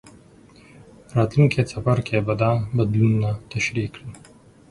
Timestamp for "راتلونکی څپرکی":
1.15-2.19